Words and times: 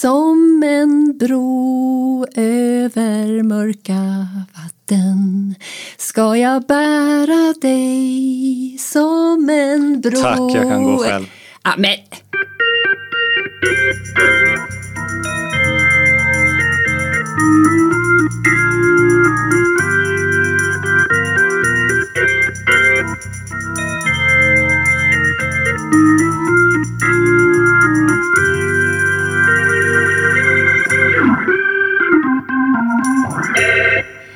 som 0.00 0.62
en 0.62 1.18
bro 1.18 2.26
över 2.36 3.42
mörka 3.42 4.28
vatten 4.54 5.54
ska 5.96 6.36
jag 6.36 6.66
bära 6.66 7.54
dig 7.60 8.76
som 8.78 9.50
en 9.50 10.00
bro 10.00 10.22
Tack, 10.22 10.38
jag 10.38 10.62
kan 10.62 10.84
gå 10.84 10.98
själv. 10.98 11.26
Ja, 11.64 11.74
men... 11.76 11.96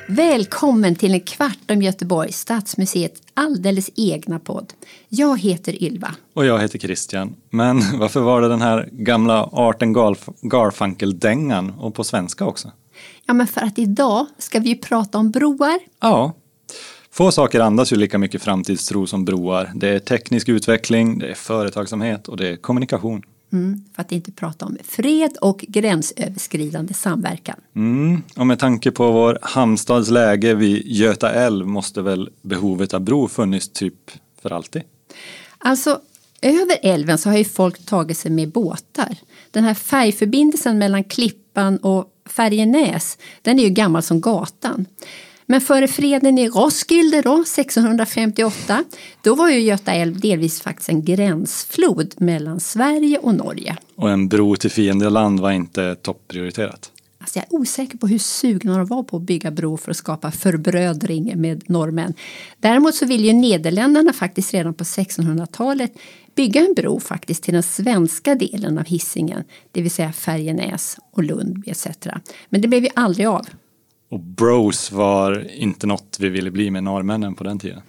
Välkommen 0.07 0.95
till 0.95 1.13
en 1.13 1.19
kvart 1.19 1.71
om 1.71 1.81
Göteborg, 1.81 2.31
Stadsmuseets 2.31 3.21
alldeles 3.33 3.89
egna 3.95 4.39
podd. 4.39 4.73
Jag 5.09 5.39
heter 5.39 5.83
Ylva. 5.83 6.15
Och 6.33 6.45
jag 6.45 6.59
heter 6.59 6.79
Christian. 6.79 7.35
Men 7.49 7.81
varför 7.99 8.19
var 8.19 8.41
det 8.41 8.47
den 8.47 8.61
här 8.61 8.89
gamla 8.91 9.49
Arten 9.51 9.95
Garf- 9.95 10.33
Garfunkel-dängan 10.41 11.73
och 11.79 11.95
på 11.95 12.03
svenska 12.03 12.45
också? 12.45 12.71
Ja, 13.25 13.33
men 13.33 13.47
för 13.47 13.61
att 13.61 13.79
idag 13.79 14.25
ska 14.37 14.59
vi 14.59 14.69
ju 14.69 14.75
prata 14.77 15.17
om 15.17 15.31
broar. 15.31 15.79
Ja. 15.99 16.33
Få 17.11 17.31
saker 17.31 17.59
andas 17.59 17.93
ju 17.93 17.95
lika 17.95 18.17
mycket 18.17 18.41
framtidstro 18.41 19.07
som 19.07 19.25
broar. 19.25 19.71
Det 19.75 19.89
är 19.89 19.99
teknisk 19.99 20.49
utveckling, 20.49 21.19
det 21.19 21.27
är 21.29 21.33
företagsamhet 21.33 22.27
och 22.27 22.37
det 22.37 22.47
är 22.47 22.55
kommunikation. 22.55 23.21
Mm, 23.53 23.83
för 23.95 24.01
att 24.01 24.11
inte 24.11 24.31
prata 24.31 24.65
om 24.65 24.77
fred 24.83 25.37
och 25.41 25.65
gränsöverskridande 25.67 26.93
samverkan. 26.93 27.55
Mm. 27.75 28.23
Och 28.35 28.47
med 28.47 28.59
tanke 28.59 28.91
på 28.91 29.11
vår 29.11 29.39
hamnstads 29.41 30.09
läge 30.09 30.53
vid 30.53 30.85
Göta 30.85 31.31
älv 31.31 31.67
måste 31.67 32.01
väl 32.01 32.29
behovet 32.41 32.93
av 32.93 33.01
bro 33.01 33.27
funnits 33.27 33.69
typ 33.69 34.11
för 34.41 34.53
alltid? 34.53 34.81
Alltså, 35.57 35.99
över 36.41 36.77
älven 36.81 37.17
så 37.17 37.29
har 37.29 37.37
ju 37.37 37.45
folk 37.45 37.85
tagit 37.85 38.17
sig 38.17 38.31
med 38.31 38.51
båtar. 38.51 39.17
Den 39.51 39.63
här 39.63 39.73
färgförbindelsen 39.73 40.77
mellan 40.77 41.03
Klippan 41.03 41.77
och 41.77 42.05
Färjenäs, 42.25 43.17
den 43.41 43.59
är 43.59 43.63
ju 43.63 43.69
gammal 43.69 44.03
som 44.03 44.21
gatan. 44.21 44.85
Men 45.51 45.61
före 45.61 45.87
freden 45.87 46.37
i 46.37 46.49
Roskilde 46.49 47.21
då, 47.21 47.41
1658, 47.41 48.83
då 49.21 49.35
var 49.35 49.49
ju 49.49 49.59
Göta 49.59 49.91
älv 49.91 50.19
delvis 50.19 50.61
faktiskt 50.61 50.89
en 50.89 51.05
gränsflod 51.05 52.13
mellan 52.17 52.59
Sverige 52.59 53.17
och 53.17 53.35
Norge. 53.35 53.77
Och 53.95 54.09
en 54.09 54.27
bro 54.27 54.55
till 54.55 54.71
fiendeland 54.71 55.39
var 55.39 55.51
inte 55.51 55.95
topprioriterat. 55.95 56.91
Alltså 57.19 57.39
jag 57.39 57.45
är 57.49 57.55
osäker 57.55 57.97
på 57.97 58.07
hur 58.07 58.17
sugna 58.17 58.77
de 58.77 58.85
var 58.85 59.03
på 59.03 59.17
att 59.17 59.23
bygga 59.23 59.51
bro 59.51 59.77
för 59.77 59.91
att 59.91 59.97
skapa 59.97 60.31
förbrödring 60.31 61.41
med 61.41 61.69
norrmän. 61.69 62.13
Däremot 62.59 62.95
så 62.95 63.05
vill 63.05 63.25
ju 63.25 63.33
Nederländerna 63.33 64.13
faktiskt 64.13 64.53
redan 64.53 64.73
på 64.73 64.83
1600-talet 64.83 65.93
bygga 66.35 66.61
en 66.61 66.73
bro 66.73 66.99
faktiskt 66.99 67.43
till 67.43 67.53
den 67.53 67.63
svenska 67.63 68.35
delen 68.35 68.77
av 68.77 68.85
Hisingen, 68.85 69.43
det 69.71 69.81
vill 69.81 69.91
säga 69.91 70.11
Färjenäs 70.11 70.97
och 71.11 71.23
Lund 71.23 71.63
etc. 71.67 71.87
Men 72.49 72.61
det 72.61 72.67
blev 72.67 72.83
ju 72.83 72.89
aldrig 72.95 73.27
av. 73.27 73.45
Och 74.11 74.19
bros 74.19 74.91
var 74.91 75.51
inte 75.51 75.87
något 75.87 76.17
vi 76.19 76.29
ville 76.29 76.51
bli 76.51 76.71
med 76.71 76.83
norrmännen 76.83 77.35
på 77.35 77.43
den 77.43 77.59
tiden. 77.59 77.81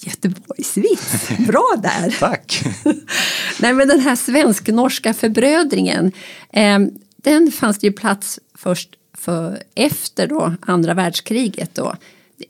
Göteborgsvits, 0.00 1.28
bra 1.46 1.74
där! 1.82 2.16
Tack! 2.20 2.64
Nej 3.60 3.72
men 3.72 3.88
den 3.88 4.00
här 4.00 4.16
svensk-norska 4.16 5.14
förbrödringen, 5.14 6.12
eh, 6.52 6.78
den 7.16 7.52
fanns 7.52 7.78
det 7.78 7.86
ju 7.86 7.92
plats 7.92 8.40
först 8.54 8.88
för 9.14 9.62
efter 9.74 10.26
då 10.26 10.54
andra 10.60 10.94
världskriget 10.94 11.74
då. 11.74 11.94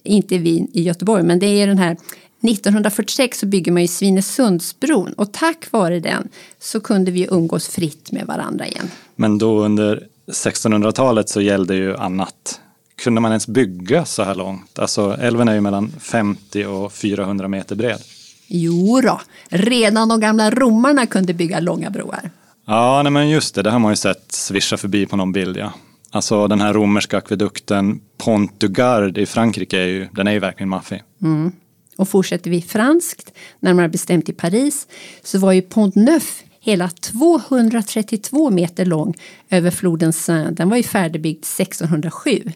Inte 0.03 0.39
vi 0.39 0.67
i 0.73 0.83
Göteborg, 0.83 1.23
men 1.23 1.39
det 1.39 1.47
är 1.47 1.67
den 1.67 1.79
här 1.79 1.97
1946 2.43 3.39
så 3.39 3.47
bygger 3.47 3.73
man 3.73 3.83
ju 3.83 3.89
Svinesundsbron 3.89 5.13
och 5.13 5.33
tack 5.33 5.67
vare 5.71 6.01
den 6.01 6.29
så 6.59 6.81
kunde 6.81 7.11
vi 7.11 7.29
umgås 7.31 7.69
fritt 7.69 8.13
med 8.13 8.27
varandra 8.27 8.67
igen. 8.67 8.91
Men 9.17 9.39
då 9.39 9.59
under 9.59 10.07
1600-talet 10.27 11.29
så 11.29 11.41
gällde 11.41 11.75
ju 11.75 11.97
annat. 11.97 12.61
Kunde 13.03 13.21
man 13.21 13.31
ens 13.31 13.47
bygga 13.47 14.05
så 14.05 14.23
här 14.23 14.35
långt? 14.35 14.79
Alltså 14.79 15.17
älven 15.21 15.49
är 15.49 15.55
ju 15.55 15.61
mellan 15.61 15.93
50 16.01 16.65
och 16.65 16.93
400 16.93 17.49
meter 17.49 17.77
bred. 17.77 17.99
Jo 18.47 19.01
då, 19.01 19.21
redan 19.49 20.09
de 20.09 20.21
gamla 20.21 20.51
romarna 20.51 21.07
kunde 21.07 21.35
bygga 21.35 21.61
långa 21.61 21.91
broar. 21.91 22.31
Ja, 22.67 23.03
nej 23.03 23.13
men 23.13 23.29
just 23.29 23.55
det, 23.55 23.63
det 23.63 23.71
har 23.71 23.79
man 23.79 23.93
ju 23.93 23.97
sett 23.97 24.33
svischa 24.33 24.77
förbi 24.77 25.07
på 25.07 25.17
någon 25.17 25.33
bild 25.33 25.57
ja. 25.57 25.73
Alltså 26.11 26.49
den 26.49 26.61
här 26.61 26.73
romerska 26.73 27.19
akvedukten 27.19 28.01
Pont 28.17 28.61
du 28.61 28.69
Gard 28.69 29.19
i 29.19 29.27
Frankrike 29.27 29.79
är 29.79 29.87
ju, 29.87 30.09
den 30.13 30.27
är 30.27 30.33
ju 30.33 30.39
verkligen 30.39 30.69
maffig. 30.69 31.03
Mm. 31.23 31.53
Och 31.97 32.09
fortsätter 32.09 32.51
vi 32.51 32.63
franskt, 32.63 33.33
närmare 33.61 33.89
bestämt 33.89 34.29
i 34.29 34.33
Paris, 34.33 34.87
så 35.23 35.39
var 35.39 35.53
ju 35.53 35.63
Pont 35.63 35.95
Neuf 35.95 36.43
hela 36.61 36.89
232 36.89 38.51
meter 38.51 38.85
lång 38.85 39.15
över 39.51 39.71
floden 39.71 40.13
Seine. 40.13 40.51
Den 40.51 40.69
var 40.69 40.77
ju 40.77 40.83
färdigbyggd 40.83 41.45
1607. 41.45 42.53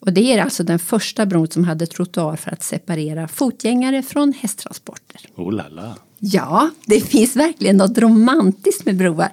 Och 0.00 0.12
det 0.12 0.32
är 0.32 0.42
alltså 0.42 0.64
den 0.64 0.78
första 0.78 1.26
bron 1.26 1.48
som 1.48 1.64
hade 1.64 1.86
trottoar 1.86 2.36
för 2.36 2.50
att 2.50 2.62
separera 2.62 3.28
fotgängare 3.28 4.02
från 4.02 4.32
hästtransporter. 4.32 5.20
Oh 5.34 5.52
la 5.52 5.68
la. 5.68 5.96
Ja, 6.18 6.70
det 6.86 7.00
finns 7.00 7.36
verkligen 7.36 7.76
något 7.76 7.98
romantiskt 7.98 8.84
med 8.86 8.96
broar. 8.96 9.30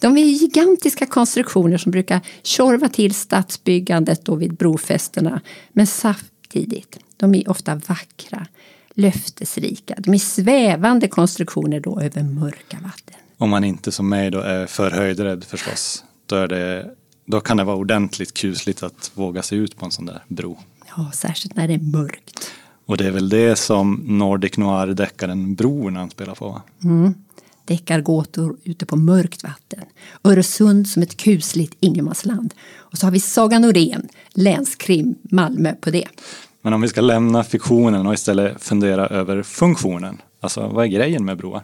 De 0.00 0.16
är 0.18 0.22
gigantiska 0.22 1.06
konstruktioner 1.06 1.78
som 1.78 1.92
brukar 1.92 2.20
tjorva 2.42 2.88
till 2.88 3.14
stadsbyggandet 3.14 4.24
då 4.24 4.34
vid 4.34 4.54
brofästena. 4.54 5.40
Men 5.72 5.86
samtidigt, 5.86 6.98
de 7.16 7.34
är 7.34 7.50
ofta 7.50 7.74
vackra, 7.74 8.46
löftesrika. 8.94 9.94
De 9.98 10.14
är 10.14 10.18
svävande 10.18 11.08
konstruktioner 11.08 11.80
då 11.80 12.00
över 12.00 12.22
mörka 12.22 12.78
vatten. 12.82 13.16
Om 13.38 13.50
man 13.50 13.64
inte 13.64 13.92
som 13.92 14.08
mig 14.08 14.30
då 14.30 14.40
är 14.40 14.90
höjdrädd 14.90 15.44
förstås. 15.44 16.04
Då, 16.26 16.36
är 16.36 16.48
det, 16.48 16.90
då 17.26 17.40
kan 17.40 17.56
det 17.56 17.64
vara 17.64 17.76
ordentligt 17.76 18.34
kusligt 18.34 18.82
att 18.82 19.10
våga 19.14 19.42
sig 19.42 19.58
ut 19.58 19.76
på 19.76 19.84
en 19.84 19.90
sån 19.90 20.06
där 20.06 20.24
bro. 20.28 20.58
Ja, 20.96 21.10
särskilt 21.14 21.56
när 21.56 21.68
det 21.68 21.74
är 21.74 21.78
mörkt. 21.78 22.50
Och 22.86 22.96
det 22.96 23.06
är 23.06 23.10
väl 23.10 23.28
det 23.28 23.56
som 23.56 24.02
Nordic 24.06 24.56
Noir-deckaren 24.56 25.54
Bron 25.54 25.96
anspelar 25.96 26.34
på? 26.34 26.48
Va? 26.48 26.62
Mm. 26.84 27.14
Deckargåtor 27.64 28.56
ute 28.64 28.86
på 28.86 28.96
mörkt 28.96 29.42
vatten. 29.42 29.84
Öresund 30.24 30.88
som 30.88 31.02
ett 31.02 31.16
kusligt 31.16 31.76
ingenmansland. 31.80 32.54
Och 32.74 32.98
så 32.98 33.06
har 33.06 33.10
vi 33.10 33.20
Saga 33.20 33.58
Norén, 33.58 34.08
länskrim 34.34 35.14
Malmö 35.22 35.72
på 35.80 35.90
det. 35.90 36.08
Men 36.62 36.72
om 36.72 36.80
vi 36.80 36.88
ska 36.88 37.00
lämna 37.00 37.44
fiktionen 37.44 38.06
och 38.06 38.14
istället 38.14 38.62
fundera 38.62 39.06
över 39.06 39.42
funktionen. 39.42 40.22
Alltså 40.40 40.68
vad 40.68 40.84
är 40.84 40.88
grejen 40.88 41.24
med 41.24 41.36
broar? 41.36 41.62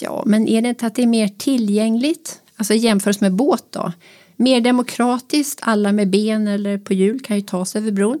Ja, 0.00 0.22
men 0.26 0.48
är 0.48 0.62
det 0.62 0.68
inte 0.68 0.86
att 0.86 0.94
det 0.94 1.02
är 1.02 1.06
mer 1.06 1.28
tillgängligt? 1.28 2.40
Alltså 2.56 2.74
jämfört 2.74 3.20
med 3.20 3.34
båt 3.34 3.64
då? 3.70 3.92
Mer 4.36 4.60
demokratiskt, 4.60 5.58
alla 5.62 5.92
med 5.92 6.10
ben 6.10 6.48
eller 6.48 6.78
på 6.78 6.94
hjul 6.94 7.20
kan 7.20 7.36
ju 7.36 7.42
ta 7.42 7.64
sig 7.64 7.80
över 7.80 7.90
bron. 7.90 8.18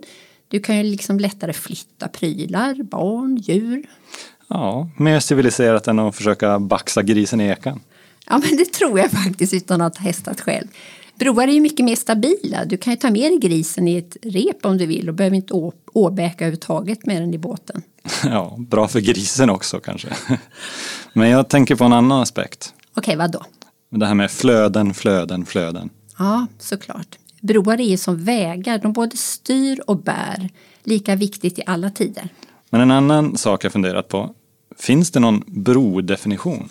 Du 0.48 0.60
kan 0.60 0.76
ju 0.76 0.82
liksom 0.82 1.20
lättare 1.20 1.52
flytta 1.52 2.08
prylar, 2.08 2.82
barn, 2.82 3.36
djur. 3.36 3.82
Ja, 4.48 4.88
mer 4.96 5.20
civiliserat 5.20 5.88
än 5.88 5.98
att 5.98 6.16
försöka 6.16 6.58
baxa 6.58 7.02
grisen 7.02 7.40
i 7.40 7.44
ekan. 7.48 7.80
Ja, 8.26 8.38
men 8.48 8.56
det 8.56 8.64
tror 8.72 8.98
jag 8.98 9.10
faktiskt 9.10 9.54
utan 9.54 9.80
att 9.80 9.98
ha 9.98 10.04
testat 10.06 10.40
själv. 10.40 10.66
Broar 11.18 11.48
är 11.48 11.52
ju 11.52 11.60
mycket 11.60 11.84
mer 11.84 11.96
stabila. 11.96 12.64
Du 12.64 12.76
kan 12.76 12.92
ju 12.92 12.96
ta 12.96 13.10
med 13.10 13.32
dig 13.32 13.38
grisen 13.38 13.88
i 13.88 13.96
ett 13.96 14.16
rep 14.22 14.64
om 14.66 14.78
du 14.78 14.86
vill 14.86 15.08
och 15.08 15.14
behöver 15.14 15.36
inte 15.36 15.54
å- 15.54 15.72
åbäka 15.92 16.44
överhuvudtaget 16.44 17.06
med 17.06 17.22
den 17.22 17.34
i 17.34 17.38
båten. 17.38 17.82
Ja, 18.24 18.56
bra 18.58 18.88
för 18.88 19.00
grisen 19.00 19.50
också 19.50 19.80
kanske. 19.80 20.08
Men 21.12 21.28
jag 21.30 21.48
tänker 21.48 21.74
på 21.74 21.84
en 21.84 21.92
annan 21.92 22.22
aspekt. 22.22 22.74
Okej, 22.96 23.16
vad 23.16 23.32
då? 23.32 23.42
Det 23.90 24.06
här 24.06 24.14
med 24.14 24.30
flöden, 24.30 24.94
flöden, 24.94 25.46
flöden. 25.46 25.90
Ja, 26.18 26.46
såklart. 26.58 27.18
Broar 27.40 27.80
är 27.80 27.88
ju 27.88 27.96
som 27.96 28.24
vägar. 28.24 28.78
De 28.78 28.92
både 28.92 29.16
styr 29.16 29.80
och 29.86 30.02
bär. 30.02 30.50
Lika 30.84 31.16
viktigt 31.16 31.58
i 31.58 31.62
alla 31.66 31.90
tider. 31.90 32.28
Men 32.70 32.80
en 32.80 32.90
annan 32.90 33.36
sak 33.36 33.64
jag 33.64 33.72
funderat 33.72 34.08
på. 34.08 34.34
Finns 34.78 35.10
det 35.10 35.20
någon 35.20 35.44
brodefinition? 35.46 36.68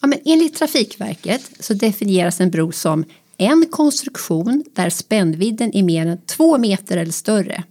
Ja, 0.00 0.06
men 0.06 0.18
enligt 0.24 0.54
Trafikverket 0.54 1.50
så 1.60 1.74
definieras 1.74 2.40
en 2.40 2.50
bro 2.50 2.72
som 2.72 3.04
en 3.36 3.66
konstruktion 3.70 4.64
där 4.72 4.90
spännvidden 4.90 5.76
är 5.76 5.82
mer 5.82 6.06
än 6.06 6.18
två 6.26 6.58
meter 6.58 6.96
eller 6.96 7.12
större. 7.12 7.64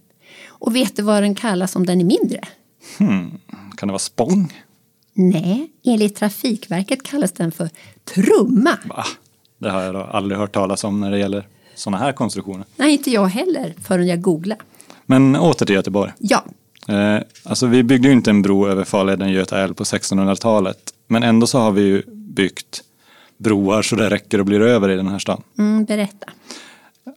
Och 0.46 0.76
vet 0.76 0.96
du 0.96 1.02
vad 1.02 1.22
den 1.22 1.34
kallas 1.34 1.76
om 1.76 1.86
den 1.86 2.00
är 2.00 2.04
mindre? 2.04 2.40
Hmm, 2.98 3.38
kan 3.76 3.88
det 3.88 3.92
vara 3.92 3.98
spång? 3.98 4.62
Nej, 5.14 5.70
enligt 5.84 6.16
Trafikverket 6.16 7.02
kallas 7.02 7.32
den 7.32 7.52
för 7.52 7.70
trumma. 8.04 8.78
Va? 8.84 9.04
Det 9.58 9.70
har 9.70 9.82
jag 9.82 9.96
aldrig 9.96 10.38
hört 10.38 10.52
talas 10.52 10.84
om 10.84 11.00
när 11.00 11.10
det 11.10 11.18
gäller 11.18 11.46
sådana 11.74 11.98
här 11.98 12.12
konstruktioner. 12.12 12.66
Nej, 12.76 12.92
inte 12.92 13.10
jag 13.10 13.26
heller 13.26 13.74
förrän 13.82 14.06
jag 14.06 14.20
googlade. 14.20 14.60
Men 15.06 15.36
åter 15.36 15.66
till 15.66 15.74
Göteborg. 15.74 16.12
Ja, 16.18 16.44
Eh, 16.88 17.22
alltså 17.44 17.66
vi 17.66 17.82
byggde 17.82 18.08
ju 18.08 18.14
inte 18.14 18.30
en 18.30 18.42
bro 18.42 18.68
över 18.68 18.84
farleden 18.84 19.32
Göta 19.32 19.58
älv 19.62 19.74
på 19.74 19.84
1600-talet. 19.84 20.78
Men 21.06 21.22
ändå 21.22 21.46
så 21.46 21.58
har 21.58 21.70
vi 21.72 21.82
ju 21.82 22.02
byggt 22.06 22.82
broar 23.38 23.82
så 23.82 23.96
det 23.96 24.10
räcker 24.10 24.38
och 24.38 24.44
blir 24.44 24.60
över 24.60 24.88
i 24.88 24.96
den 24.96 25.08
här 25.08 25.18
stan. 25.18 25.42
Mm, 25.58 25.84
berätta. 25.84 26.26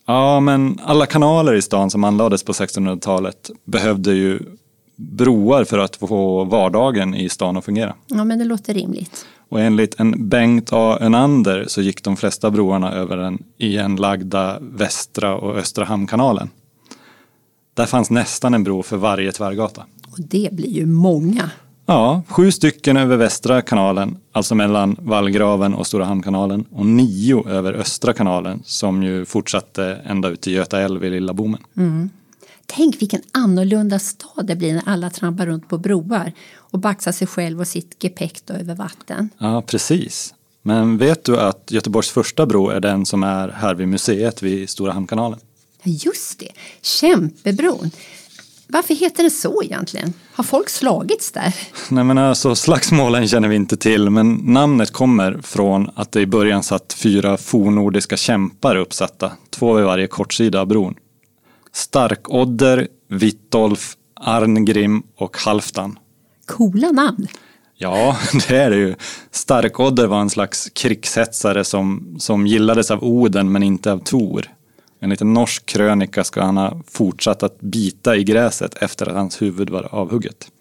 Ja, 0.06 0.40
men 0.40 0.80
alla 0.84 1.06
kanaler 1.06 1.54
i 1.54 1.62
stan 1.62 1.90
som 1.90 2.04
anlades 2.04 2.44
på 2.44 2.52
1600-talet 2.52 3.50
behövde 3.64 4.14
ju 4.14 4.40
broar 4.96 5.64
för 5.64 5.78
att 5.78 5.96
få 5.96 6.44
vardagen 6.44 7.16
i 7.16 7.30
stan 7.30 7.58
att 7.58 7.66
fungera. 7.66 7.96
Ja, 8.08 8.24
men 8.24 8.40
det 8.40 8.46
låter 8.46 8.74
rimligt. 8.74 9.26
Och 9.50 9.62
enligt 9.62 10.00
en 10.00 10.30
Bengt 10.30 10.70
A. 10.74 10.98
Önander 11.02 11.66
så 11.68 11.82
gick 11.82 12.04
de 12.04 12.18
flesta 12.18 12.52
broarna 12.52 12.92
över 12.92 13.18
den 13.18 13.44
igenlagda 13.58 14.58
västra 14.62 15.36
och 15.36 15.56
östra 15.56 15.86
hamnkanalen. 15.86 16.50
Där 17.74 17.86
fanns 17.86 18.10
nästan 18.10 18.54
en 18.54 18.64
bro 18.64 18.84
för 18.84 18.98
varje 18.98 19.32
tvärgata. 19.32 19.86
Och 20.12 20.18
det 20.18 20.50
blir 20.52 20.70
ju 20.70 20.86
många. 20.86 21.52
Ja, 21.86 22.24
sju 22.28 22.52
stycken 22.52 22.98
över 22.98 23.18
västra 23.18 23.62
kanalen, 23.62 24.18
alltså 24.32 24.56
mellan 24.56 24.96
Vallgraven 25.00 25.74
och 25.74 25.88
Stora 25.88 26.06
Hamnkanalen 26.06 26.66
och 26.72 26.86
nio 26.86 27.50
över 27.50 27.74
östra 27.74 28.14
kanalen 28.14 28.62
som 28.66 29.04
ju 29.04 29.26
fortsatte 29.26 29.98
ända 30.06 30.30
ut 30.30 30.42
till 30.42 30.54
Göta 30.54 30.82
älv 30.82 31.04
i 31.04 31.10
Lilla 31.10 31.34
Bommen. 31.34 31.62
Mm. 31.78 32.10
Tänk 32.72 33.02
vilken 33.02 33.22
annorlunda 33.32 34.00
stad 34.00 34.46
det 34.46 34.56
blir 34.56 34.74
när 34.74 34.84
alla 34.86 35.10
trampar 35.10 35.46
runt 35.46 35.70
på 35.70 35.78
broar 35.78 36.34
och 36.58 36.80
baxar 36.80 37.12
sig 37.12 37.28
själv 37.28 37.60
och 37.60 37.68
sitt 37.68 38.04
gepäck 38.04 38.42
då 38.46 38.54
över 38.54 38.76
vatten. 38.76 39.30
Ja, 39.38 39.62
precis. 39.62 40.34
Men 40.62 40.98
vet 40.98 41.24
du 41.24 41.40
att 41.40 41.72
Göteborgs 41.72 42.10
första 42.10 42.46
bro 42.46 42.70
är 42.70 42.80
den 42.80 43.06
som 43.06 43.24
är 43.24 43.50
här 43.50 43.76
vid 43.76 43.88
museet 43.88 44.44
vid 44.44 44.70
Stora 44.70 44.92
Hamnkanalen? 44.92 45.40
Ja, 45.84 45.92
just 46.06 46.40
det, 46.40 46.52
Kämpebron. 46.82 47.92
Varför 48.68 48.94
heter 48.94 49.24
den 49.24 49.32
så 49.32 49.64
egentligen? 49.64 50.14
Har 50.34 50.44
folk 50.44 50.70
slagits 50.70 51.32
där? 51.32 51.56
Nej 51.90 52.04
men 52.04 52.18
alltså 52.18 52.56
slagsmålen 52.56 53.28
känner 53.28 53.48
vi 53.48 53.56
inte 53.56 53.78
till 53.78 54.10
men 54.10 54.34
namnet 54.34 54.92
kommer 54.92 55.40
från 55.44 55.90
att 55.96 56.12
det 56.12 56.22
i 56.22 56.26
början 56.26 56.64
satt 56.64 56.94
fyra 56.94 57.38
fornordiska 57.38 58.18
kämpar 58.18 58.76
uppsatta, 58.76 59.32
två 59.50 59.74
vid 59.74 59.86
varje 59.86 60.08
kortsida 60.08 60.62
av 60.62 60.68
bron. 60.68 60.96
Starkodder, 61.74 62.88
Vittolf, 63.08 63.96
Arngrim 64.14 65.04
och 65.16 65.38
Halfdan. 65.38 66.00
Coola 66.46 66.92
namn. 66.92 67.28
Ja, 67.76 68.18
det 68.48 68.58
är 68.58 68.70
det 68.70 68.76
ju. 68.76 68.96
Starkodder 69.32 70.08
var 70.08 70.22
en 70.22 70.30
slags 70.30 70.70
krigshetsare 70.70 71.64
som, 71.64 72.16
som 72.20 72.48
gillades 72.48 72.92
av 72.92 73.04
Oden 73.04 73.52
men 73.52 73.64
inte 73.64 73.92
av 73.92 74.00
Tor. 74.00 74.46
Enligt 75.02 75.22
en 75.22 75.34
norsk 75.34 75.66
krönika 75.66 76.24
ska 76.24 76.42
han 76.42 76.58
ha 76.58 76.82
fortsatt 76.88 77.44
att 77.44 77.62
bita 77.62 78.16
i 78.16 78.24
gräset 78.24 78.74
efter 78.76 79.06
att 79.06 79.16
hans 79.16 79.42
huvud 79.42 79.70
var 79.70 79.96
avhugget. 79.96 80.52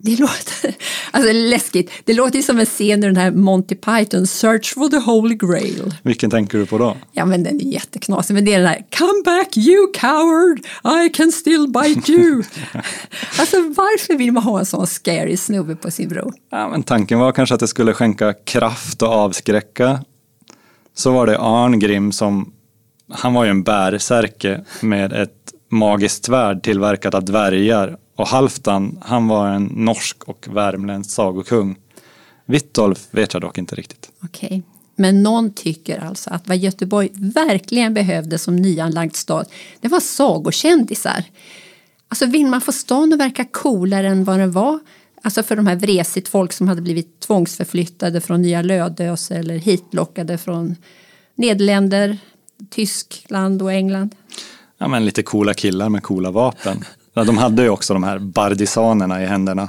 Det 0.00 0.20
låter 0.20 0.74
alltså, 1.10 1.32
läskigt. 1.32 1.90
Det 2.04 2.14
låter 2.14 2.42
som 2.42 2.58
en 2.58 2.66
scen 2.66 3.04
i 3.04 3.06
den 3.06 3.16
här 3.16 3.30
Monty 3.30 3.74
Python, 3.74 4.26
Search 4.26 4.74
for 4.74 4.88
the 4.88 4.96
Holy 4.96 5.34
Grail. 5.34 5.94
Vilken 6.02 6.30
tänker 6.30 6.58
du 6.58 6.66
på 6.66 6.78
då? 6.78 6.96
Ja, 7.12 7.24
men 7.24 7.42
den 7.42 7.60
är 7.60 7.64
jätteknasig. 7.64 8.34
Men 8.34 8.44
det 8.44 8.54
är 8.54 8.58
den 8.58 8.68
här 8.68 8.84
Come 8.98 9.22
back 9.24 9.56
you 9.56 9.92
coward, 9.94 10.58
I 11.04 11.08
can 11.08 11.32
still 11.32 11.68
bite 11.68 12.12
you. 12.12 12.42
alltså 13.38 13.56
varför 13.56 14.14
vill 14.14 14.32
man 14.32 14.42
ha 14.42 14.58
en 14.58 14.66
sån 14.66 14.86
scary 14.86 15.36
snubbe 15.36 15.76
på 15.76 15.90
sin 15.90 16.08
bro? 16.08 16.32
Ja, 16.50 16.68
men 16.68 16.82
tanken 16.82 17.18
var 17.18 17.32
kanske 17.32 17.54
att 17.54 17.60
det 17.60 17.68
skulle 17.68 17.94
skänka 17.94 18.32
kraft 18.32 19.02
och 19.02 19.08
avskräcka. 19.08 20.00
Så 20.94 21.10
var 21.10 21.26
det 21.26 21.38
Arngrim 21.38 22.12
som, 22.12 22.52
han 23.10 23.34
var 23.34 23.44
ju 23.44 23.50
en 23.50 23.62
bärsärke 23.62 24.64
med 24.80 25.12
ett 25.12 25.32
magiskt 25.70 26.24
svärd 26.24 26.62
tillverkat 26.62 27.14
av 27.14 27.24
dvärgar 27.24 27.96
och 28.18 28.28
Halfdan, 28.28 28.98
han 29.00 29.28
var 29.28 29.48
en 29.48 29.64
norsk 29.64 30.24
och 30.24 30.48
värmländsk 30.50 31.10
sagokung. 31.10 31.76
Vittolf 32.46 33.08
vet 33.10 33.32
jag 33.32 33.42
dock 33.42 33.58
inte 33.58 33.74
riktigt. 33.74 34.10
Okej, 34.24 34.62
men 34.96 35.22
någon 35.22 35.52
tycker 35.52 35.98
alltså 35.98 36.30
att 36.30 36.48
vad 36.48 36.56
Göteborg 36.56 37.10
verkligen 37.14 37.94
behövde 37.94 38.38
som 38.38 38.56
nyanlagd 38.56 39.14
stad, 39.16 39.46
det 39.80 39.88
var 39.88 40.00
sagokändisar. 40.00 41.24
Alltså 42.08 42.26
vill 42.26 42.46
man 42.46 42.60
få 42.60 42.72
stan 42.72 43.12
att 43.12 43.18
verka 43.18 43.44
coolare 43.44 44.08
än 44.08 44.24
vad 44.24 44.38
den 44.38 44.52
var, 44.52 44.78
alltså 45.22 45.42
för 45.42 45.56
de 45.56 45.66
här 45.66 45.76
vresigt 45.76 46.28
folk 46.28 46.52
som 46.52 46.68
hade 46.68 46.82
blivit 46.82 47.20
tvångsförflyttade 47.20 48.20
från 48.20 48.42
Nya 48.42 48.62
Lödöse 48.62 49.36
eller 49.36 49.56
hitlockade 49.58 50.38
från 50.38 50.76
Nederländer, 51.34 52.18
Tyskland 52.70 53.62
och 53.62 53.72
England. 53.72 54.14
Ja, 54.78 54.88
men 54.88 55.04
lite 55.04 55.22
coola 55.22 55.54
killar 55.54 55.88
med 55.88 56.02
coola 56.02 56.30
vapen. 56.30 56.84
De 57.24 57.38
hade 57.38 57.62
ju 57.62 57.68
också 57.68 57.94
de 57.94 58.02
här 58.02 58.18
bardisanerna 58.18 59.22
i 59.22 59.26
händerna. 59.26 59.68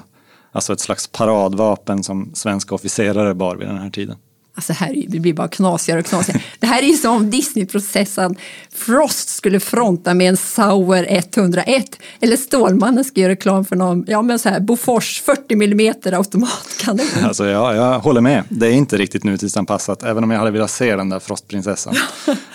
Alltså 0.51 0.73
ett 0.73 0.79
slags 0.79 1.07
paradvapen 1.07 2.03
som 2.03 2.31
svenska 2.33 2.75
officerare 2.75 3.35
bar 3.35 3.55
vid 3.55 3.67
den 3.67 3.77
här 3.77 3.89
tiden. 3.89 4.15
Alltså 4.59 4.73
här, 4.73 5.03
det 5.07 5.19
blir 5.19 5.33
bara 5.33 5.47
knasigare 5.47 5.99
och 5.99 6.05
knasigare. 6.05 6.41
Det 6.59 6.67
här 6.67 6.83
är 6.83 6.87
ju 6.87 6.97
som 6.97 7.29
Disneyprocessen 7.29 8.35
Frost 8.71 9.29
skulle 9.29 9.59
fronta 9.59 10.13
med 10.13 10.29
en 10.29 10.37
Sauer 10.37 11.05
101 11.09 11.99
eller 12.19 12.37
Stålmannen 12.37 13.03
ska 13.03 13.21
göra 13.21 13.31
reklam 13.31 13.65
för 13.65 13.75
någon 13.75 14.05
ja, 14.07 14.21
men 14.21 14.39
så 14.39 14.49
här, 14.49 14.59
Bofors 14.59 15.21
40 15.21 15.53
mm 15.53 15.93
automatkanon. 16.13 17.07
Alltså, 17.23 17.45
ja, 17.45 17.75
jag 17.75 17.99
håller 17.99 18.21
med. 18.21 18.43
Det 18.49 18.67
är 18.67 18.71
inte 18.71 18.97
riktigt 18.97 19.23
nutidsanpassat 19.23 20.03
även 20.03 20.23
om 20.23 20.31
jag 20.31 20.39
hade 20.39 20.51
velat 20.51 20.71
se 20.71 20.95
den 20.95 21.09
där 21.09 21.19
Frostprinsessan. 21.19 21.95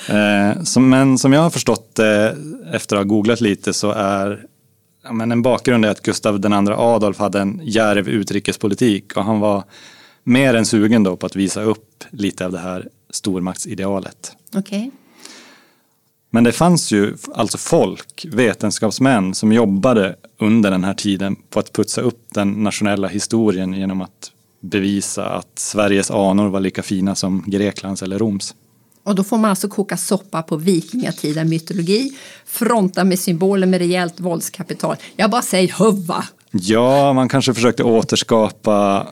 eh, 0.08 0.62
som, 0.62 0.88
men 0.88 1.18
som 1.18 1.32
jag 1.32 1.40
har 1.40 1.50
förstått 1.50 1.98
eh, 1.98 2.06
efter 2.72 2.96
att 2.96 3.00
ha 3.00 3.04
googlat 3.04 3.40
lite 3.40 3.72
så 3.72 3.90
är 3.90 4.44
ja, 5.04 5.12
men 5.12 5.32
en 5.32 5.42
bakgrund 5.42 5.84
är 5.84 5.90
att 5.90 6.02
Gustav 6.02 6.36
II 6.36 6.72
Adolf 6.76 7.18
hade 7.18 7.40
en 7.40 7.60
järv 7.64 8.08
utrikespolitik 8.08 9.16
och 9.16 9.24
han 9.24 9.40
var 9.40 9.64
mer 10.22 10.54
än 10.54 10.66
sugen 10.66 11.02
då 11.02 11.16
på 11.16 11.26
att 11.26 11.36
visa 11.36 11.62
upp 11.62 12.04
lite 12.10 12.46
av 12.46 12.52
det 12.52 12.58
här 12.58 12.88
stormaktsidealet. 13.10 14.32
Okay. 14.56 14.90
Men 16.30 16.44
det 16.44 16.52
fanns 16.52 16.92
ju 16.92 17.16
alltså 17.34 17.58
folk, 17.58 18.26
vetenskapsmän 18.32 19.34
som 19.34 19.52
jobbade 19.52 20.16
under 20.38 20.70
den 20.70 20.84
här 20.84 20.94
tiden 20.94 21.36
på 21.50 21.60
att 21.60 21.72
putsa 21.72 22.00
upp 22.00 22.26
den 22.34 22.50
nationella 22.50 23.08
historien 23.08 23.74
genom 23.74 24.00
att 24.00 24.32
bevisa 24.60 25.28
att 25.28 25.58
Sveriges 25.58 26.10
anor 26.10 26.48
var 26.48 26.60
lika 26.60 26.82
fina 26.82 27.14
som 27.14 27.44
Greklands 27.46 28.02
eller 28.02 28.18
Roms. 28.18 28.54
Och 29.04 29.14
då 29.14 29.24
får 29.24 29.38
man 29.38 29.50
alltså 29.50 29.68
koka 29.68 29.96
soppa 29.96 30.42
på 30.42 30.56
vikingatida 30.56 31.44
mytologi, 31.44 32.12
fronta 32.46 33.04
med 33.04 33.18
symboler 33.18 33.66
med 33.66 33.78
rejält 33.78 34.20
våldskapital. 34.20 34.96
Jag 35.16 35.30
bara 35.30 35.42
säger 35.42 35.74
huva! 35.78 36.24
Ja, 36.50 37.12
man 37.12 37.28
kanske 37.28 37.54
försökte 37.54 37.82
återskapa 37.82 39.06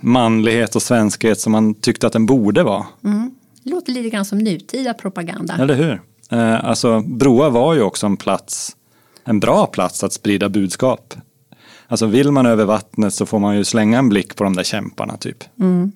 manlighet 0.00 0.76
och 0.76 0.82
svenskhet 0.82 1.40
som 1.40 1.52
man 1.52 1.74
tyckte 1.74 2.06
att 2.06 2.12
den 2.12 2.26
borde 2.26 2.62
vara. 2.62 2.86
Mm. 3.04 3.30
Det 3.62 3.70
låter 3.70 3.92
lite 3.92 4.08
grann 4.08 4.24
som 4.24 4.38
nutida 4.38 4.94
propaganda. 4.94 5.54
Eller 5.60 5.74
hur? 5.74 6.00
Eh, 6.30 6.64
alltså, 6.64 7.00
broar 7.00 7.50
var 7.50 7.74
ju 7.74 7.82
också 7.82 8.06
en 8.06 8.16
plats, 8.16 8.76
en 9.24 9.40
bra 9.40 9.66
plats 9.66 10.04
att 10.04 10.12
sprida 10.12 10.48
budskap. 10.48 11.14
Alltså 11.88 12.06
vill 12.06 12.30
man 12.30 12.46
över 12.46 12.64
vattnet 12.64 13.14
så 13.14 13.26
får 13.26 13.38
man 13.38 13.56
ju 13.56 13.64
slänga 13.64 13.98
en 13.98 14.08
blick 14.08 14.36
på 14.36 14.44
de 14.44 14.56
där 14.56 14.64
kämparna 14.64 15.16
typ. 15.16 15.44
Mm. 15.60 15.92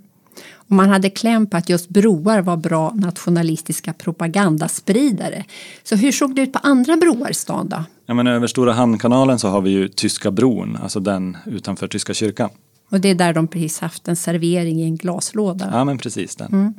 Och 0.68 0.76
man 0.76 0.88
hade 0.88 1.10
kläm 1.10 1.46
på 1.46 1.56
att 1.56 1.68
just 1.68 1.88
broar 1.88 2.40
var 2.40 2.56
bra 2.56 2.92
nationalistiska 2.94 3.92
propagandaspridare. 3.92 5.44
Så 5.82 5.96
hur 5.96 6.12
såg 6.12 6.34
det 6.34 6.42
ut 6.42 6.52
på 6.52 6.58
andra 6.58 6.96
broar 6.96 7.30
i 7.30 7.34
stan 7.34 7.68
då? 7.68 7.84
Ja, 8.06 8.14
men 8.14 8.26
över 8.26 8.46
Stora 8.46 8.72
Hamnkanalen 8.72 9.38
så 9.38 9.48
har 9.48 9.60
vi 9.60 9.70
ju 9.70 9.88
Tyska 9.88 10.30
bron, 10.30 10.78
alltså 10.82 11.00
den 11.00 11.36
utanför 11.46 11.88
Tyska 11.88 12.14
kyrkan. 12.14 12.50
Och 12.90 13.00
det 13.00 13.08
är 13.08 13.14
där 13.14 13.32
de 13.34 13.48
precis 13.48 13.80
haft 13.80 14.08
en 14.08 14.16
servering 14.16 14.80
i 14.80 14.84
en 14.84 14.96
glaslåda? 14.96 15.68
Ja, 15.72 15.84
men 15.84 15.98
precis 15.98 16.36
den. 16.36 16.52
Mm. 16.52 16.74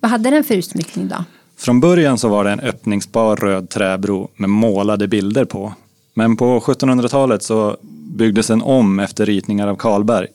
Vad 0.00 0.10
hade 0.10 0.30
den 0.30 0.44
för 0.44 0.54
utsmyckning 0.54 1.08
då? 1.08 1.24
Från 1.56 1.80
början 1.80 2.18
så 2.18 2.28
var 2.28 2.44
det 2.44 2.50
en 2.50 2.60
öppningsbar 2.60 3.36
röd 3.36 3.70
träbro 3.70 4.30
med 4.36 4.50
målade 4.50 5.08
bilder 5.08 5.44
på. 5.44 5.74
Men 6.14 6.36
på 6.36 6.60
1700-talet 6.60 7.42
så 7.42 7.76
byggdes 8.16 8.46
den 8.46 8.62
om 8.62 9.00
efter 9.00 9.26
ritningar 9.26 9.68
av 9.68 9.76
Karlberg. 9.76 10.26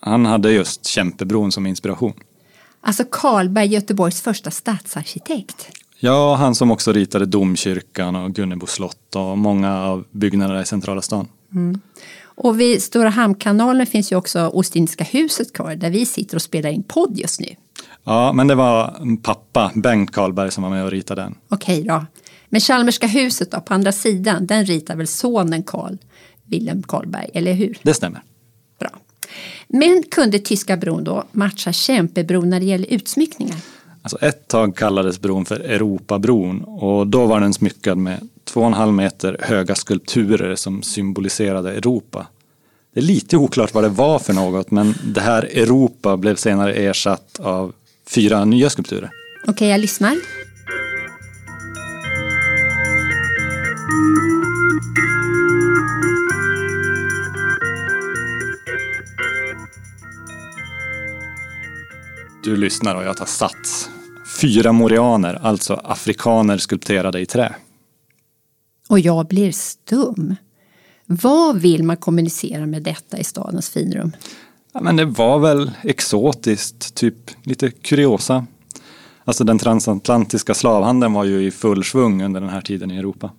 Han 0.00 0.26
hade 0.26 0.52
just 0.52 0.86
Kämpebron 0.86 1.52
som 1.52 1.66
inspiration. 1.66 2.12
Alltså 2.84 3.04
Karlberg, 3.10 3.66
Göteborgs 3.66 4.20
första 4.20 4.50
stadsarkitekt. 4.50 5.68
Ja, 5.98 6.34
han 6.34 6.54
som 6.54 6.70
också 6.70 6.92
ritade 6.92 7.26
domkyrkan 7.26 8.16
och 8.16 8.34
Gunnebo 8.34 8.66
slott 8.66 9.16
och 9.16 9.38
många 9.38 9.82
av 9.82 10.04
byggnaderna 10.10 10.62
i 10.62 10.66
centrala 10.66 11.02
stan. 11.02 11.28
Mm. 11.52 11.80
Och 12.34 12.60
vid 12.60 12.82
Stora 12.82 13.08
Hamnkanalen 13.08 13.86
finns 13.86 14.12
ju 14.12 14.16
också 14.16 14.48
Ostindiska 14.48 15.04
huset 15.04 15.52
kvar 15.52 15.74
där 15.74 15.90
vi 15.90 16.06
sitter 16.06 16.36
och 16.36 16.42
spelar 16.42 16.70
in 16.70 16.82
podd 16.82 17.18
just 17.18 17.40
nu. 17.40 17.56
Ja, 18.04 18.32
men 18.32 18.46
det 18.46 18.54
var 18.54 19.00
pappa, 19.22 19.72
Bengt 19.74 20.12
Karlberg, 20.12 20.50
som 20.50 20.62
var 20.62 20.70
med 20.70 20.84
och 20.84 20.90
ritade 20.90 21.22
den. 21.22 21.34
Okej 21.48 21.82
då. 21.82 22.06
Men 22.48 22.60
Chalmerska 22.60 23.06
huset 23.06 23.50
då, 23.50 23.60
på 23.60 23.74
andra 23.74 23.92
sidan, 23.92 24.46
den 24.46 24.66
ritar 24.66 24.96
väl 24.96 25.06
sonen 25.06 25.62
Karl 25.62 25.96
Wilhelm 26.44 26.82
Karlberg, 26.82 27.30
eller 27.34 27.52
hur? 27.52 27.78
Det 27.82 27.94
stämmer. 27.94 28.22
Men 29.68 30.02
kunde 30.10 30.38
Tyska 30.38 30.76
bron 30.76 31.04
då 31.04 31.24
matcha 31.32 31.72
Kämpebron 31.72 32.50
när 32.50 32.60
det 32.60 32.66
gäller 32.66 32.92
utsmyckningar? 32.92 33.56
Alltså 34.02 34.18
ett 34.20 34.48
tag 34.48 34.76
kallades 34.76 35.20
bron 35.20 35.44
för 35.44 35.60
Europabron 35.60 36.62
och 36.62 37.06
då 37.06 37.26
var 37.26 37.40
den 37.40 37.54
smyckad 37.54 37.98
med 37.98 38.28
2,5 38.52 38.92
meter 38.92 39.36
höga 39.40 39.74
skulpturer 39.74 40.54
som 40.54 40.82
symboliserade 40.82 41.72
Europa. 41.72 42.26
Det 42.94 43.00
är 43.00 43.04
lite 43.04 43.36
oklart 43.36 43.74
vad 43.74 43.84
det 43.84 43.88
var 43.88 44.18
för 44.18 44.32
något 44.32 44.70
men 44.70 44.94
det 45.04 45.20
här 45.20 45.42
Europa 45.42 46.16
blev 46.16 46.36
senare 46.36 46.74
ersatt 46.74 47.40
av 47.40 47.72
fyra 48.06 48.44
nya 48.44 48.70
skulpturer. 48.70 49.10
Okej, 49.42 49.52
okay, 49.52 49.68
jag 49.68 49.80
lyssnar. 49.80 50.16
Du 62.52 62.56
lyssnar 62.56 62.94
och 62.94 63.04
jag 63.04 63.16
tar 63.16 63.26
sats. 63.26 63.90
Fyra 64.40 64.72
morianer, 64.72 65.38
alltså 65.42 65.74
afrikaner 65.84 66.58
skulpterade 66.58 67.20
i 67.20 67.26
trä. 67.26 67.54
Och 68.88 69.00
jag 69.00 69.26
blir 69.26 69.52
stum. 69.52 70.36
Vad 71.06 71.56
vill 71.56 71.82
man 71.82 71.96
kommunicera 71.96 72.66
med 72.66 72.82
detta 72.82 73.18
i 73.18 73.24
stadens 73.24 73.70
finrum? 73.70 74.12
Ja, 74.72 74.80
men 74.80 74.96
det 74.96 75.04
var 75.04 75.38
väl 75.38 75.70
exotiskt, 75.82 76.94
typ 76.94 77.14
lite 77.42 77.70
kuriosa. 77.70 78.46
Alltså 79.24 79.44
den 79.44 79.58
transatlantiska 79.58 80.54
slavhandeln 80.54 81.12
var 81.12 81.24
ju 81.24 81.46
i 81.46 81.50
full 81.50 81.84
svung 81.84 82.22
under 82.22 82.40
den 82.40 82.50
här 82.50 82.60
tiden 82.60 82.90
i 82.90 82.96
Europa. 82.96 83.30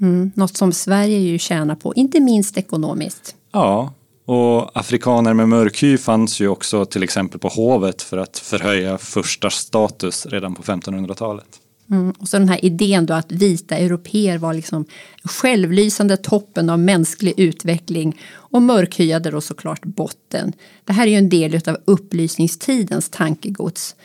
Mm, 0.00 0.32
något 0.34 0.56
som 0.56 0.72
Sverige 0.72 1.18
ju 1.18 1.38
tjänar 1.38 1.74
på, 1.74 1.94
inte 1.94 2.20
minst 2.20 2.56
ekonomiskt. 2.56 3.34
Ja, 3.52 3.92
och 4.30 4.78
afrikaner 4.78 5.34
med 5.34 5.48
mörk 5.48 5.82
hy 5.82 5.98
fanns 5.98 6.40
ju 6.40 6.48
också 6.48 6.84
till 6.84 7.02
exempel 7.02 7.40
på 7.40 7.48
hovet 7.48 8.02
för 8.02 8.18
att 8.18 8.38
förhöja 8.38 8.98
första 8.98 9.50
status 9.50 10.26
redan 10.26 10.54
på 10.54 10.62
1500-talet. 10.62 11.60
Mm, 11.90 12.10
och 12.18 12.28
så 12.28 12.38
den 12.38 12.48
här 12.48 12.64
idén 12.64 13.06
då 13.06 13.14
att 13.14 13.32
vita 13.32 13.76
europeer 13.76 14.38
var 14.38 14.54
liksom 14.54 14.84
självlysande 15.24 16.16
toppen 16.16 16.70
av 16.70 16.78
mänsklig 16.78 17.34
utveckling 17.36 18.20
och 18.32 18.62
mörkhyade 18.62 19.30
då 19.30 19.40
såklart 19.40 19.84
botten. 19.84 20.52
Det 20.84 20.92
här 20.92 21.06
är 21.06 21.10
ju 21.10 21.16
en 21.16 21.28
del 21.28 21.60
av 21.68 21.76
upplysningstidens 21.84 23.08
tankegods. 23.08 23.96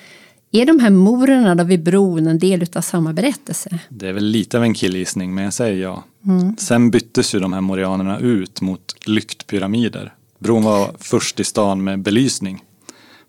Är 0.55 0.65
de 0.65 0.79
här 0.79 0.89
morerna 0.89 1.55
då 1.55 1.63
vid 1.63 1.83
bron 1.83 2.27
en 2.27 2.39
del 2.39 2.65
av 2.75 2.81
samma 2.81 3.13
berättelse? 3.13 3.79
Det 3.89 4.07
är 4.07 4.13
väl 4.13 4.25
lite 4.25 4.57
av 4.57 4.63
en 4.63 4.73
killgissning, 4.73 5.35
men 5.35 5.43
jag 5.43 5.53
säger 5.53 5.81
ja. 5.81 6.03
Mm. 6.25 6.57
Sen 6.57 6.91
byttes 6.91 7.35
ju 7.35 7.39
de 7.39 7.53
här 7.53 7.61
morianerna 7.61 8.19
ut 8.19 8.61
mot 8.61 9.07
lyktpyramider. 9.07 10.13
Bron 10.39 10.63
var 10.63 10.91
först 10.99 11.39
i 11.39 11.43
stan 11.43 11.83
med 11.83 11.99
belysning. 11.99 12.63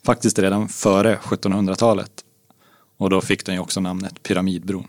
Faktiskt 0.04 0.38
redan 0.38 0.68
före 0.68 1.18
1700-talet. 1.22 2.10
Och 2.96 3.10
då 3.10 3.20
fick 3.20 3.46
den 3.46 3.54
ju 3.54 3.60
också 3.60 3.80
namnet 3.80 4.22
Pyramidbron. 4.22 4.86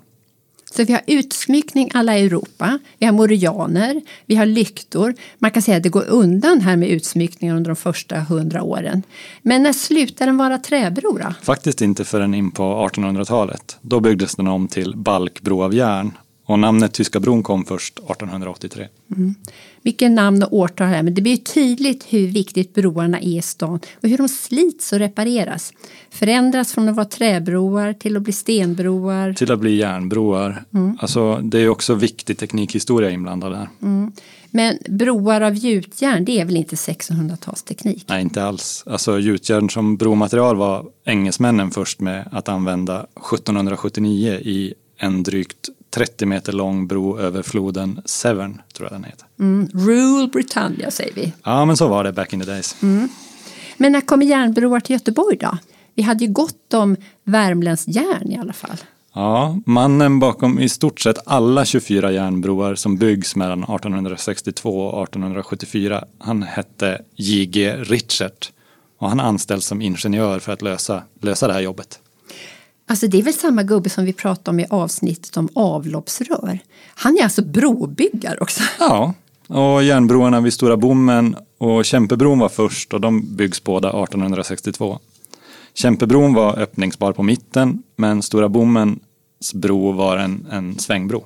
Så 0.72 0.84
vi 0.84 0.94
har 0.94 1.02
utsmyckning 1.08 1.90
alla 1.94 2.18
Europa, 2.18 2.80
vi 3.00 3.06
har 3.06 3.14
morianer, 3.14 4.02
vi 4.26 4.36
har 4.36 4.46
lyktor. 4.46 5.16
Man 5.40 5.52
kan 5.52 5.62
säga 5.62 5.78
att 5.78 5.84
det 5.84 5.90
går 5.90 6.06
undan 6.08 6.62
här 6.62 6.76
med 6.76 6.90
utsmyckningar 6.90 7.56
under 7.56 7.70
de 7.70 7.76
första 7.76 8.20
hundra 8.20 8.64
åren. 8.64 9.04
Men 9.42 9.64
när 9.64 9.74
slutade 9.74 10.30
den 10.32 10.38
vara 10.38 10.58
träbro 10.58 11.18
då? 11.18 11.34
Faktiskt 11.44 11.82
inte 11.82 12.06
förrän 12.06 12.34
in 12.34 12.52
på 12.52 12.64
1800-talet. 12.64 13.78
Då 13.82 14.00
byggdes 14.00 14.36
den 14.36 14.48
om 14.48 14.68
till 14.68 14.94
balkbro 14.96 15.64
av 15.64 15.74
järn 15.74 16.12
och 16.48 16.60
namnet 16.60 16.94
Tyska 16.94 17.20
bron 17.20 17.44
kom 17.44 17.66
först 17.66 18.00
1883. 18.00 18.88
Mm. 19.16 19.36
Mycket 19.82 20.12
namn 20.12 20.44
och 20.44 20.54
årtal 20.54 20.88
här, 20.88 21.04
men 21.04 21.14
det 21.14 21.22
blir 21.22 21.38
tydligt 21.38 22.06
hur 22.10 22.28
viktigt 22.28 22.74
broarna 22.74 23.20
är 23.20 23.38
i 23.38 23.42
stan 23.42 23.80
och 24.02 24.10
hur 24.10 24.18
de 24.18 24.30
slits 24.30 24.94
och 24.94 25.00
repareras. 25.00 25.74
Förändras 26.10 26.74
från 26.74 26.90
att 26.90 26.96
vara 26.96 27.06
träbroar 27.06 27.94
till 27.94 28.18
att 28.18 28.24
bli 28.24 28.34
stenbroar. 28.34 29.34
Till 29.34 29.52
att 29.52 29.60
bli 29.60 29.76
järnbroar. 29.76 30.64
Mm. 30.74 30.98
Alltså, 31.02 31.40
det 31.44 31.60
är 31.60 31.70
också 31.70 31.96
viktig 31.96 32.38
teknikhistoria 32.38 33.10
inblandad 33.10 33.52
där. 33.52 33.70
Mm. 33.82 34.12
Men 34.52 34.78
broar 34.90 35.42
av 35.42 35.56
gjutjärn, 35.56 36.26
det 36.26 36.40
är 36.40 36.46
väl 36.46 36.58
inte 36.58 36.76
1600-talsteknik? 36.76 38.04
Nej, 38.08 38.22
inte 38.22 38.44
alls. 38.44 38.84
Alltså 38.88 39.20
gjutjärn 39.20 39.70
som 39.70 39.98
bromaterial 39.98 40.56
var 40.56 40.86
engelsmännen 41.06 41.72
först 41.72 42.00
med 42.00 42.30
att 42.32 42.50
använda 42.50 43.06
1779 43.16 44.34
i 44.34 44.74
en 44.98 45.24
drygt 45.24 45.70
30 45.98 46.26
meter 46.26 46.54
lång 46.54 46.88
bro 46.88 47.20
över 47.20 47.42
floden 47.42 48.02
Severn, 48.06 48.62
tror 48.74 48.90
jag 48.92 49.02
den 49.02 49.04
heter. 49.04 49.28
Mm. 49.40 49.70
Rule 49.74 50.28
Britannia 50.28 50.92
säger 50.92 51.14
vi. 51.14 51.34
Ja, 51.44 51.66
men 51.66 51.78
så 51.78 51.88
var 51.88 52.04
det 52.04 52.12
back 52.12 52.34
in 52.34 52.40
the 52.40 52.46
days. 52.46 52.76
Mm. 52.82 53.10
Men 53.78 53.92
när 53.92 54.02
kommer 54.02 54.26
järnbroar 54.26 54.80
till 54.80 54.94
Göteborg 54.94 55.38
då? 55.38 55.58
Vi 55.96 56.04
hade 56.04 56.26
ju 56.26 56.32
gott 56.32 56.74
om 56.74 56.96
värmländskt 57.24 57.88
järn 57.88 58.32
i 58.32 58.38
alla 58.38 58.54
fall. 58.54 58.78
Ja, 59.14 59.60
mannen 59.66 60.20
bakom 60.20 60.60
i 60.60 60.70
stort 60.70 61.00
sett 61.00 61.18
alla 61.26 61.66
24 61.66 62.12
järnbroar 62.12 62.76
som 62.76 62.98
byggs 62.98 63.36
mellan 63.36 63.64
1862 63.64 64.82
och 64.82 65.04
1874, 65.04 66.04
han 66.20 66.44
hette 66.44 67.02
J.G. 67.16 67.76
Richert 67.78 68.52
och 68.98 69.10
han 69.10 69.20
anställs 69.20 69.66
som 69.66 69.82
ingenjör 69.82 70.40
för 70.40 70.54
att 70.54 70.62
lösa, 70.62 71.04
lösa 71.22 71.48
det 71.48 71.54
här 71.54 71.62
jobbet. 71.62 72.00
Alltså 72.90 73.08
det 73.08 73.20
är 73.20 73.24
väl 73.24 73.34
samma 73.34 73.64
gubbe 73.64 73.90
som 73.90 74.06
vi 74.06 74.14
pratade 74.14 74.50
om 74.50 74.60
i 74.60 74.66
avsnittet 74.70 75.38
om 75.38 75.50
avloppsrör. 75.56 76.60
Han 76.96 77.18
är 77.18 77.24
alltså 77.24 77.42
brobyggare 77.42 78.38
också. 78.40 78.64
Ja, 78.80 79.14
och 79.48 79.84
järnbroarna 79.84 80.42
vid 80.42 80.54
Stora 80.54 80.78
Bommen 80.78 81.36
och 81.58 81.86
Kämpebron 81.86 82.40
var 82.40 82.50
först 82.50 82.94
och 82.94 83.02
de 83.02 83.36
byggs 83.36 83.64
båda 83.64 83.90
1862. 83.90 85.00
Kämpebron 85.74 86.34
var 86.34 86.60
öppningsbar 86.60 87.14
på 87.14 87.24
mitten 87.24 87.84
men 87.96 88.22
Stora 88.22 88.50
Bommens 88.50 89.54
bro 89.54 89.92
var 89.92 90.18
en, 90.18 90.48
en 90.52 90.80
svängbro. 90.80 91.24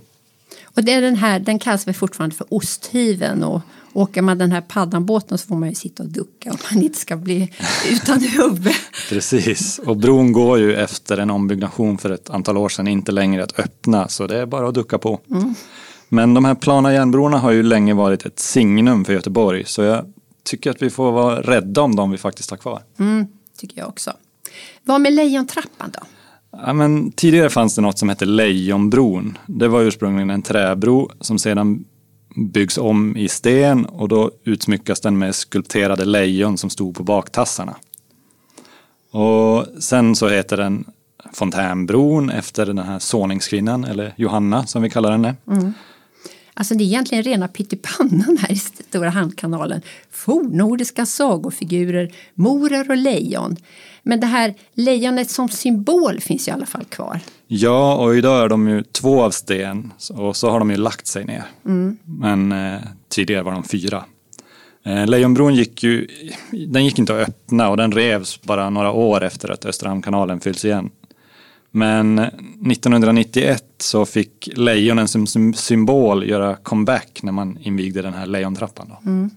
Och 0.76 0.84
det 0.84 0.94
är 0.94 1.02
den 1.02 1.16
här, 1.16 1.40
den 1.40 1.60
kallas 1.60 1.88
väl 1.88 1.94
fortfarande 1.94 2.36
för 2.36 2.48
osthyveln 2.50 3.44
och 3.44 3.62
åker 3.94 4.22
man 4.22 4.38
den 4.38 4.52
här 4.52 4.62
paddanbåten 4.62 5.38
så 5.38 5.48
får 5.48 5.56
man 5.56 5.70
ju 5.70 5.76
sitta 5.76 6.04
och 6.04 6.10
ducka 6.10 6.52
om 6.52 6.58
man 6.72 6.84
inte 6.84 7.00
ska 7.00 7.18
bli 7.18 7.54
utan 7.92 8.22
huvud. 8.22 8.74
Precis, 9.10 9.80
och 9.80 9.98
bron 9.98 10.32
går 10.32 10.60
ju 10.60 10.76
efter 10.76 11.18
en 11.18 11.30
ombyggnation 11.30 11.98
för 11.98 12.10
ett 12.10 12.30
antal 12.30 12.58
år 12.58 12.70
sedan 12.70 12.88
inte 12.88 13.12
längre 13.12 13.44
att 13.44 13.60
öppna 13.60 14.08
så 14.08 14.28
det 14.28 14.38
är 14.38 14.46
bara 14.46 14.68
att 14.68 14.74
ducka 14.74 14.98
på. 14.98 15.20
Mm. 15.32 15.56
Men 16.10 16.34
de 16.34 16.46
här 16.46 16.56
plana 16.56 16.94
järnbroarna 16.94 17.38
har 17.38 17.52
ju 17.52 17.64
länge 17.64 17.94
varit 17.94 18.26
ett 18.26 18.40
signum 18.40 19.06
för 19.06 19.14
Göteborg 19.14 19.64
så 19.66 19.82
jag 19.82 20.06
tycker 20.44 20.72
att 20.72 20.82
vi 20.82 20.90
får 20.90 21.12
vara 21.12 21.42
rädda 21.42 21.82
om 21.82 21.96
dem 21.96 22.12
vi 22.12 22.18
faktiskt 22.18 22.50
har 22.50 22.58
kvar. 22.58 22.84
Mm, 23.00 23.28
tycker 23.58 23.78
jag 23.78 23.90
också. 23.90 24.14
Vad 24.84 25.02
med 25.02 25.14
Lejontrappan 25.14 25.92
då? 25.94 26.00
Ja, 26.52 26.74
men 26.74 27.12
tidigare 27.12 27.50
fanns 27.50 27.76
det 27.76 27.82
något 27.82 28.00
som 28.00 28.10
hette 28.10 28.26
Lejonbron. 28.26 29.38
Det 29.48 29.68
var 29.68 29.82
ursprungligen 29.82 30.30
en 30.30 30.42
träbro 30.42 31.12
som 31.20 31.40
sedan 31.40 31.86
byggs 32.36 32.78
om 32.78 33.18
i 33.18 33.28
sten 33.28 33.86
och 33.86 34.08
då 34.08 34.32
utsmyckas 34.44 35.00
den 35.00 35.18
med 35.18 35.36
skulpterade 35.36 36.06
lejon 36.06 36.58
som 36.58 36.70
stod 36.70 36.96
på 36.96 37.04
baktassarna. 37.04 37.76
Och 39.12 39.66
sen 39.80 40.16
så 40.16 40.30
heter 40.30 40.58
den 40.58 40.86
Fontänbron 41.34 42.30
efter 42.30 42.66
den 42.66 42.78
här 42.78 43.00
såningskvinnan, 43.00 43.84
eller 43.84 44.14
Johanna 44.18 44.66
som 44.66 44.82
vi 44.82 44.90
kallar 44.90 45.12
henne. 45.12 45.36
Mm. 45.48 45.74
Alltså 46.54 46.76
det 46.76 46.84
är 46.84 46.86
egentligen 46.86 47.24
rena 47.24 47.48
pyttipannan 47.48 48.38
här 48.42 48.52
i 48.52 48.56
Stora 48.56 49.10
Handkanalen. 49.10 49.82
Fornnordiska 50.12 51.06
sagofigurer, 51.06 52.12
morer 52.34 52.92
och 52.92 52.98
lejon. 52.98 53.58
Men 54.04 54.20
det 54.20 54.28
här 54.28 54.54
lejonet 54.74 55.30
som 55.32 55.50
symbol 55.50 56.20
finns 56.20 56.48
i 56.48 56.52
alla 56.52 56.66
fall 56.66 56.86
kvar. 56.86 57.20
Ja, 57.48 57.96
och 57.96 58.16
idag 58.16 58.44
är 58.44 58.50
de 58.50 58.68
ju 58.68 58.84
två 58.84 59.22
av 59.22 59.32
sten 59.32 59.94
och 60.10 60.36
så 60.36 60.50
har 60.50 60.60
de 60.60 60.72
ju 60.72 60.78
lagt 60.78 61.08
sig 61.08 61.26
ner. 61.26 61.44
Mm. 61.66 61.98
Men 62.04 62.52
eh, 62.52 62.80
tidigare 63.10 63.44
var 63.44 63.52
de 63.52 63.64
fyra. 63.64 64.04
Eh, 64.86 65.08
Lejonbron 65.08 65.56
gick 65.56 65.84
ju, 65.84 66.08
den 66.52 66.86
gick 66.86 67.00
inte 67.00 67.22
att 67.22 67.30
öppna 67.30 67.70
och 67.70 67.78
den 67.78 67.92
revs 67.92 68.42
bara 68.42 68.70
några 68.70 68.92
år 68.92 69.24
efter 69.24 69.52
att 69.52 69.66
Österhamnkanalen 69.66 70.40
fylls 70.40 70.66
igen. 70.66 70.90
Men 71.72 72.20
1991 72.20 73.64
så 73.78 74.06
fick 74.06 74.50
lejonen 74.56 75.08
som 75.08 75.54
symbol 75.54 76.30
göra 76.30 76.56
comeback 76.56 77.20
när 77.24 77.32
man 77.32 77.58
invigde 77.62 78.02
den 78.02 78.14
här 78.14 78.26
lejontrappan. 78.26 78.94
Mm. 79.06 79.30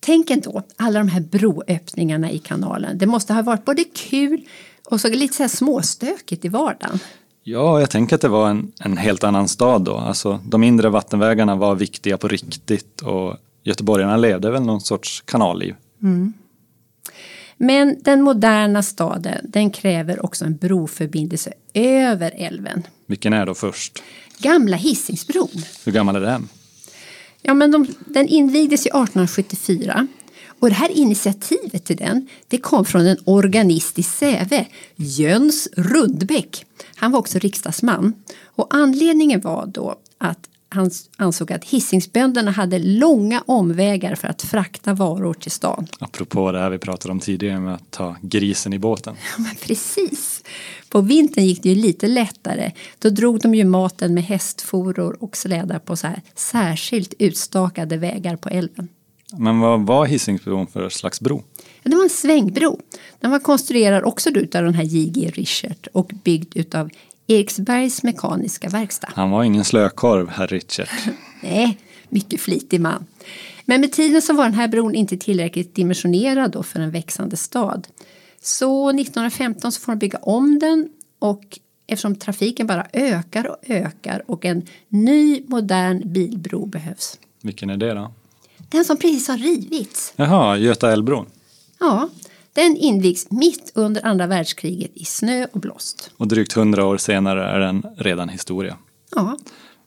Tänk 0.00 0.30
ändå 0.30 0.62
alla 0.76 0.98
de 0.98 1.08
här 1.08 1.20
broöppningarna 1.20 2.30
i 2.30 2.38
kanalen. 2.38 2.98
Det 2.98 3.06
måste 3.06 3.34
ha 3.34 3.42
varit 3.42 3.64
både 3.64 3.84
kul 3.84 4.40
och 4.90 5.00
så 5.00 5.08
lite 5.08 5.34
så 5.34 5.42
här 5.42 5.48
småstökigt 5.48 6.44
i 6.44 6.48
vardagen. 6.48 6.98
Ja, 7.42 7.80
jag 7.80 7.90
tänker 7.90 8.14
att 8.14 8.20
det 8.20 8.28
var 8.28 8.50
en, 8.50 8.72
en 8.80 8.96
helt 8.96 9.24
annan 9.24 9.48
stad 9.48 9.82
då. 9.82 9.96
Alltså, 9.96 10.40
de 10.44 10.64
inre 10.64 10.88
vattenvägarna 10.88 11.56
var 11.56 11.74
viktiga 11.74 12.18
på 12.18 12.28
riktigt 12.28 13.00
och 13.00 13.36
göteborgarna 13.62 14.16
levde 14.16 14.50
väl 14.50 14.62
någon 14.62 14.80
sorts 14.80 15.22
kanalliv. 15.26 15.74
Mm. 16.02 16.32
Men 17.58 17.96
den 18.00 18.22
moderna 18.22 18.82
staden 18.82 19.50
den 19.50 19.70
kräver 19.70 20.24
också 20.24 20.44
en 20.44 20.56
broförbindelse 20.56 21.52
över 21.74 22.32
älven. 22.36 22.82
Vilken 23.06 23.32
är 23.32 23.46
då 23.46 23.54
först? 23.54 24.02
Gamla 24.38 24.76
Hisingsbron. 24.76 25.62
Hur 25.84 25.92
gammal 25.92 26.16
är 26.16 26.20
den? 26.20 26.48
Ja, 27.42 27.54
men 27.54 27.70
de, 27.70 27.86
den 28.06 28.28
invigdes 28.28 28.86
ju 28.86 28.88
1874 28.88 30.06
och 30.60 30.68
det 30.68 30.74
här 30.74 30.88
initiativet 30.88 31.84
till 31.84 31.96
den 31.96 32.28
det 32.48 32.58
kom 32.58 32.84
från 32.84 33.06
en 33.06 33.18
organist 33.24 33.98
i 33.98 34.02
Säve, 34.02 34.66
Jöns 34.96 35.68
Rundbäck. 35.76 36.66
Han 36.94 37.12
var 37.12 37.18
också 37.18 37.38
riksdagsman 37.38 38.14
och 38.44 38.74
anledningen 38.74 39.40
var 39.40 39.66
då 39.66 39.96
att 40.18 40.48
han 40.68 40.90
ansåg 41.16 41.52
att 41.52 41.64
hissingsbönderna 41.64 42.50
hade 42.50 42.78
långa 42.78 43.42
omvägar 43.46 44.14
för 44.14 44.28
att 44.28 44.42
frakta 44.42 44.94
varor 44.94 45.34
till 45.34 45.50
stan. 45.50 45.86
Apropå 45.98 46.52
det 46.52 46.58
här 46.58 46.70
vi 46.70 46.78
pratade 46.78 47.12
om 47.12 47.20
tidigare 47.20 47.60
med 47.60 47.74
att 47.74 47.90
ta 47.90 48.16
grisen 48.22 48.72
i 48.72 48.78
båten. 48.78 49.14
Ja, 49.36 49.42
men 49.42 49.54
precis. 49.56 50.42
På 50.88 51.00
vintern 51.00 51.44
gick 51.44 51.62
det 51.62 51.68
ju 51.68 51.74
lite 51.74 52.08
lättare. 52.08 52.72
Då 52.98 53.10
drog 53.10 53.40
de 53.40 53.54
ju 53.54 53.64
maten 53.64 54.14
med 54.14 54.24
hästforor 54.24 55.16
och 55.20 55.36
slädar 55.36 55.78
på 55.78 55.96
så 55.96 56.06
här 56.06 56.22
särskilt 56.34 57.14
utstakade 57.18 57.96
vägar 57.96 58.36
på 58.36 58.48
älven. 58.48 58.88
Men 59.32 59.60
vad 59.60 59.86
var 59.86 60.06
Hisingsbron 60.06 60.66
för 60.66 60.88
slags 60.88 61.20
bro? 61.20 61.42
Ja, 61.82 61.90
det 61.90 61.96
var 61.96 62.04
en 62.04 62.10
svängbro. 62.10 62.80
Den 63.20 63.30
var 63.30 63.38
konstruerad 63.38 64.04
också 64.04 64.28
av 64.28 64.64
den 64.64 64.74
här 64.74 64.84
J.G. 64.84 65.30
Richert 65.34 65.86
och 65.92 66.10
byggd 66.24 66.74
av 66.74 66.90
Eriksbergs 67.28 68.02
mekaniska 68.02 68.68
verkstad. 68.68 69.08
Han 69.14 69.30
var 69.30 69.44
ingen 69.44 69.64
slökorv, 69.64 70.28
herr 70.28 70.46
Richard. 70.46 70.88
Nej, 71.42 71.78
mycket 72.08 72.40
flitig 72.40 72.80
man. 72.80 73.06
Men 73.64 73.80
med 73.80 73.92
tiden 73.92 74.22
så 74.22 74.32
var 74.32 74.44
den 74.44 74.54
här 74.54 74.68
bron 74.68 74.94
inte 74.94 75.16
tillräckligt 75.16 75.74
dimensionerad 75.74 76.50
då 76.50 76.62
för 76.62 76.80
en 76.80 76.90
växande 76.90 77.36
stad. 77.36 77.88
Så 78.42 78.90
1915 78.90 79.72
så 79.72 79.80
får 79.80 79.92
de 79.92 79.98
bygga 79.98 80.18
om 80.18 80.58
den 80.58 80.88
och 81.18 81.58
eftersom 81.86 82.16
trafiken 82.16 82.66
bara 82.66 82.86
ökar 82.92 83.46
och 83.46 83.56
ökar 83.66 84.22
och 84.26 84.44
en 84.44 84.66
ny 84.88 85.42
modern 85.46 86.12
bilbro 86.12 86.66
behövs. 86.66 87.18
Vilken 87.42 87.70
är 87.70 87.76
det 87.76 87.94
då? 87.94 88.12
Den 88.68 88.84
som 88.84 88.96
precis 88.96 89.28
har 89.28 89.38
rivits. 89.38 90.12
Jaha, 90.16 90.56
Göta 90.56 90.92
älvbron. 90.92 91.26
Ja, 91.80 92.08
den 92.58 92.76
invigs 92.76 93.30
mitt 93.30 93.72
under 93.74 94.06
andra 94.06 94.26
världskriget 94.26 94.90
i 94.94 95.04
snö 95.04 95.46
och 95.52 95.60
blåst. 95.60 96.10
Och 96.16 96.28
drygt 96.28 96.52
hundra 96.52 96.86
år 96.86 96.96
senare 96.98 97.44
är 97.44 97.58
den 97.58 97.82
redan 97.96 98.28
historia. 98.28 98.76
Ja. 99.14 99.38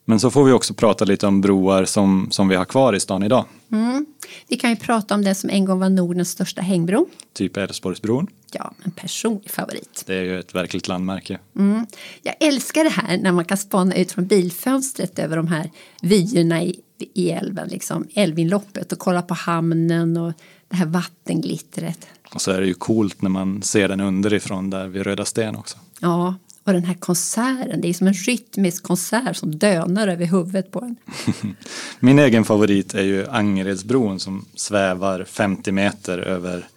Men 0.06 0.20
så 0.20 0.32
får 0.32 0.44
vi 0.44 0.52
också 0.52 0.74
prata 0.74 1.06
lite 1.06 1.28
om 1.28 1.42
broar 1.42 1.86
som, 1.86 2.28
som 2.32 2.48
vi 2.48 2.56
har 2.56 2.66
kvar 2.66 2.94
i 2.94 3.00
stan 3.00 3.24
idag. 3.24 3.46
Mm. 3.72 4.06
Vi 4.48 4.56
kan 4.58 4.70
ju 4.70 4.76
prata 4.76 5.16
om 5.16 5.24
den 5.24 5.36
som 5.36 5.50
en 5.50 5.66
gång 5.66 5.80
var 5.80 5.90
Nordens 5.90 6.30
största 6.30 6.62
hängbro. 6.62 7.08
Typ 7.34 7.58
Älvsborgsbron. 7.58 8.28
Ja, 8.52 8.74
en 8.84 8.92
personlig 8.92 9.52
favorit. 9.52 10.04
Det 10.06 10.16
är 10.16 10.24
ju 10.24 10.40
ett 10.40 10.56
verkligt 10.56 10.88
landmärke. 10.88 11.40
Mm. 11.56 11.86
Jag 12.22 12.36
älskar 12.40 12.84
det 12.84 12.90
här 12.90 13.18
när 13.18 13.32
man 13.32 13.46
kan 13.46 13.58
spana 13.58 13.96
ut 13.96 14.12
från 14.12 14.28
bilfönstret 14.28 15.20
över 15.20 15.38
de 15.38 15.48
här 15.48 15.72
vyerna 16.02 16.64
i, 16.64 16.80
i 17.14 17.32
älven, 17.32 17.68
liksom 17.68 18.08
älvinloppet 18.14 18.92
och 18.92 19.00
kolla 19.00 19.22
på 19.22 19.34
hamnen 19.34 20.18
och 20.18 20.34
det 20.72 20.78
här 20.78 20.86
vattenglittret. 20.86 22.08
Och 22.34 22.42
så 22.42 22.52
är 22.52 22.62
det 22.62 22.68
ju 22.68 22.74
coolt 22.74 23.22
när 23.22 23.30
man 23.30 23.62
ser 23.62 23.88
den 23.88 24.02
underifrån 24.02 24.70
där 24.70 24.88
vid 24.88 25.04
Röda 25.04 25.26
Sten 25.26 25.56
också. 25.56 25.78
Ja, 26.00 26.36
och 26.64 26.74
den 26.74 26.84
här 26.84 26.94
konserten, 26.94 27.82
det 27.82 27.90
är 27.90 27.94
som 27.94 28.08
en 28.08 28.14
rytmisk 28.14 28.84
konsert 28.84 29.36
som 29.36 29.56
dönar 29.56 30.08
över 30.08 30.26
huvudet 30.26 30.72
på 30.72 30.80
en. 30.80 30.96
Min 32.00 32.20
egen 32.20 32.46
favorit 32.46 32.94
är 32.94 33.04
ju 33.04 33.28
Angeredsbron 33.28 34.20
som 34.20 34.46
svävar 34.56 35.24
50 35.24 35.72
meter 35.72 36.18
över 36.18 36.68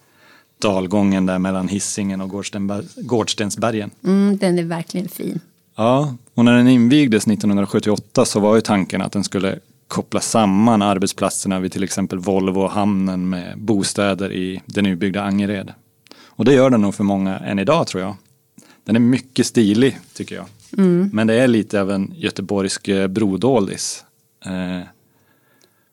dalgången 0.59 1.25
där 1.25 1.39
mellan 1.39 1.67
Hisingen 1.67 2.21
och 2.21 2.29
Gårdstensbergen. 2.95 3.91
Mm, 4.03 4.37
den 4.37 4.59
är 4.59 4.63
verkligen 4.63 5.09
fin. 5.09 5.39
Ja, 5.75 6.15
och 6.33 6.45
när 6.45 6.57
den 6.57 6.67
invigdes 6.67 7.27
1978 7.27 8.25
så 8.25 8.39
var 8.39 8.55
ju 8.55 8.61
tanken 8.61 9.01
att 9.01 9.11
den 9.11 9.23
skulle 9.23 9.59
koppla 9.87 10.21
samman 10.21 10.81
arbetsplatserna 10.81 11.59
vid 11.59 11.71
till 11.71 11.83
exempel 11.83 12.19
Volvo 12.19 12.61
och 12.61 12.71
hamnen 12.71 13.29
med 13.29 13.57
bostäder 13.57 14.33
i 14.33 14.61
det 14.65 14.81
nybyggda 14.81 15.23
Angered. 15.23 15.73
Och 16.25 16.45
det 16.45 16.53
gör 16.53 16.69
den 16.69 16.81
nog 16.81 16.95
för 16.95 17.03
många 17.03 17.37
än 17.37 17.59
idag 17.59 17.87
tror 17.87 18.03
jag. 18.03 18.15
Den 18.83 18.95
är 18.95 18.99
mycket 18.99 19.45
stilig 19.45 19.99
tycker 20.13 20.35
jag. 20.35 20.45
Mm. 20.77 21.09
Men 21.13 21.27
det 21.27 21.33
är 21.33 21.47
lite 21.47 21.81
av 21.81 21.91
en 21.91 22.13
göteborgsk 22.15 22.87
eh, 22.87 23.07
brodåldis. 23.07 24.03
Eh, 24.45 24.87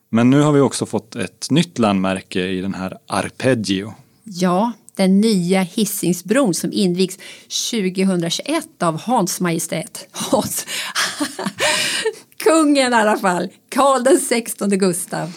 men 0.08 0.30
nu 0.30 0.40
har 0.40 0.52
vi 0.52 0.60
också 0.60 0.86
fått 0.86 1.16
ett 1.16 1.50
nytt 1.50 1.78
landmärke 1.78 2.46
i 2.46 2.60
den 2.60 2.74
här 2.74 2.98
Arpeggio. 3.06 3.94
Ja, 4.24 4.72
den 4.96 5.20
nya 5.20 5.62
Hisingsbron 5.62 6.54
som 6.54 6.72
invigs 6.72 7.18
2021 7.70 8.82
av 8.82 9.00
Hans 9.00 9.40
Majestät. 9.40 10.08
Hans. 10.10 10.66
Kungen 12.42 12.92
i 12.92 12.96
alla 12.96 13.16
fall, 13.16 13.48
Karl 13.68 14.02
den 14.02 14.18
16 14.18 14.70
Gustav. 14.70 15.32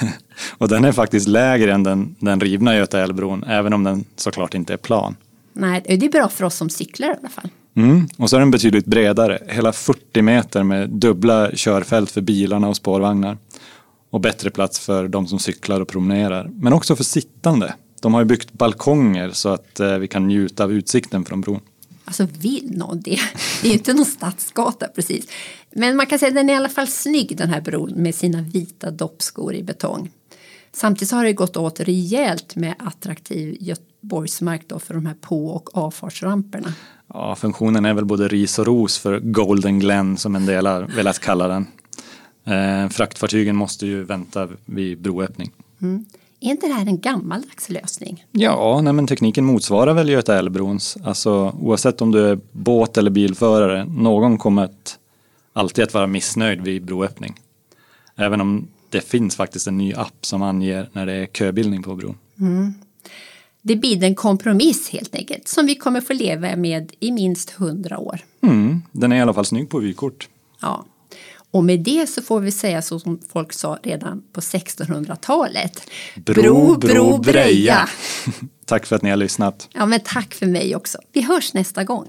och 0.58 0.68
den 0.68 0.84
är 0.84 0.92
faktiskt 0.92 1.28
lägre 1.28 1.72
än 1.72 1.82
den, 1.82 2.16
den 2.18 2.40
rivna 2.40 2.76
Göta 2.76 3.00
älvbron, 3.00 3.44
även 3.44 3.72
om 3.72 3.84
den 3.84 4.04
såklart 4.16 4.54
inte 4.54 4.72
är 4.72 4.76
plan. 4.76 5.16
Nej, 5.52 5.82
det 5.84 6.06
är 6.06 6.10
bra 6.10 6.28
för 6.28 6.44
oss 6.44 6.56
som 6.56 6.70
cyklar 6.70 7.08
i 7.08 7.16
alla 7.20 7.28
fall. 7.28 7.50
Mm. 7.76 8.08
Och 8.16 8.30
så 8.30 8.36
är 8.36 8.40
den 8.40 8.50
betydligt 8.50 8.86
bredare, 8.86 9.38
hela 9.48 9.72
40 9.72 10.22
meter 10.22 10.62
med 10.62 10.90
dubbla 10.90 11.50
körfält 11.54 12.10
för 12.10 12.20
bilarna 12.20 12.68
och 12.68 12.76
spårvagnar. 12.76 13.38
Och 14.10 14.20
bättre 14.20 14.50
plats 14.50 14.78
för 14.78 15.08
de 15.08 15.26
som 15.26 15.38
cyklar 15.38 15.80
och 15.80 15.88
promenerar, 15.88 16.50
men 16.52 16.72
också 16.72 16.96
för 16.96 17.04
sittande. 17.04 17.74
De 18.00 18.14
har 18.14 18.20
ju 18.20 18.24
byggt 18.24 18.52
balkonger 18.52 19.30
så 19.30 19.48
att 19.48 19.80
eh, 19.80 19.98
vi 19.98 20.08
kan 20.08 20.26
njuta 20.26 20.64
av 20.64 20.72
utsikten 20.72 21.24
från 21.24 21.40
bron. 21.40 21.60
Alltså 22.04 22.26
vill 22.38 22.70
någon 22.76 23.00
det? 23.00 23.18
Det 23.62 23.68
är 23.68 23.72
ju 23.72 23.72
inte 23.72 23.92
någon 23.92 24.04
stadsgata 24.04 24.88
precis. 24.88 25.26
Men 25.76 25.96
man 25.96 26.06
kan 26.06 26.18
säga 26.18 26.28
att 26.28 26.34
den 26.34 26.50
är 26.50 26.54
i 26.54 26.56
alla 26.56 26.68
fall 26.68 26.88
snygg 26.88 27.36
den 27.36 27.48
här 27.48 27.60
bron 27.60 27.92
med 27.96 28.14
sina 28.14 28.42
vita 28.42 28.90
doppskor 28.90 29.54
i 29.54 29.62
betong. 29.62 30.10
Samtidigt 30.72 31.12
har 31.12 31.24
det 31.24 31.32
gått 31.32 31.56
åt 31.56 31.80
rejält 31.80 32.56
med 32.56 32.74
attraktiv 32.78 33.56
Göteborgsmark 33.60 34.62
då 34.66 34.78
för 34.78 34.94
de 34.94 35.06
här 35.06 35.14
på 35.14 35.46
och 35.46 35.76
avfartsramperna. 35.76 36.72
Ja, 37.08 37.36
funktionen 37.36 37.84
är 37.84 37.94
väl 37.94 38.04
både 38.04 38.28
ris 38.28 38.58
och 38.58 38.66
ros 38.66 38.98
för 38.98 39.20
Golden 39.20 39.78
Glen 39.78 40.16
som 40.16 40.36
en 40.36 40.46
del 40.46 40.66
har 40.66 40.82
velat 40.82 41.18
kalla 41.18 41.48
den. 41.48 41.66
Eh, 42.44 42.88
fraktfartygen 42.88 43.56
måste 43.56 43.86
ju 43.86 44.02
vänta 44.02 44.48
vid 44.64 45.00
broöppning. 45.00 45.50
Mm. 45.82 46.04
Är 46.40 46.50
inte 46.50 46.66
det 46.66 46.72
här 46.72 46.86
en 46.86 47.00
gammaldags 47.00 47.68
lösning? 47.68 48.24
Ja, 48.32 48.80
nej, 48.82 48.92
men 48.92 49.06
tekniken 49.06 49.44
motsvarar 49.44 49.94
väl 49.94 50.08
Göta 50.08 50.38
älvbrons. 50.38 50.96
Alltså, 51.04 51.54
oavsett 51.60 52.02
om 52.02 52.12
du 52.12 52.26
är 52.26 52.38
båt 52.52 52.98
eller 52.98 53.10
bilförare, 53.10 53.84
någon 53.84 54.38
kommer 54.38 54.64
att, 54.64 54.98
alltid 55.54 55.84
att 55.84 55.94
vara 55.94 56.06
missnöjd 56.06 56.60
vid 56.60 56.84
broöppning. 56.84 57.34
Även 58.16 58.40
om 58.40 58.68
det 58.88 59.00
finns 59.00 59.36
faktiskt 59.36 59.66
en 59.66 59.78
ny 59.78 59.94
app 59.94 60.26
som 60.26 60.42
anger 60.42 60.88
när 60.92 61.06
det 61.06 61.12
är 61.12 61.26
köbildning 61.26 61.82
på 61.82 61.94
bron. 61.94 62.18
Mm. 62.40 62.74
Det 63.62 63.76
blir 63.76 64.04
en 64.04 64.14
kompromiss 64.14 64.88
helt 64.88 65.14
enkelt 65.14 65.48
som 65.48 65.66
vi 65.66 65.74
kommer 65.74 66.00
få 66.00 66.12
leva 66.12 66.56
med 66.56 66.92
i 67.00 67.12
minst 67.12 67.50
hundra 67.50 67.98
år. 67.98 68.20
Mm, 68.42 68.82
den 68.92 69.12
är 69.12 69.16
i 69.16 69.20
alla 69.20 69.34
fall 69.34 69.44
snygg 69.44 69.70
på 69.70 69.78
vykort. 69.78 70.28
Ja, 70.60 70.84
och 71.54 71.64
med 71.64 71.80
det 71.80 72.06
så 72.06 72.22
får 72.22 72.40
vi 72.40 72.52
säga 72.52 72.82
så 72.82 73.00
som 73.00 73.20
folk 73.32 73.52
sa 73.52 73.78
redan 73.82 74.22
på 74.32 74.40
1600-talet. 74.40 75.90
Bro, 76.16 76.76
bro, 76.76 76.76
bro 76.76 77.18
breja. 77.18 77.88
tack 78.64 78.86
för 78.86 78.96
att 78.96 79.02
ni 79.02 79.10
har 79.10 79.16
lyssnat. 79.16 79.68
Ja, 79.72 79.86
men 79.86 80.00
tack 80.04 80.34
för 80.34 80.46
mig 80.46 80.76
också. 80.76 80.98
Vi 81.12 81.20
hörs 81.20 81.54
nästa 81.54 81.84
gång. 81.84 82.08